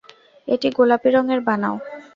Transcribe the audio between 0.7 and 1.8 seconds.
গোলাপী রঙের বানাও।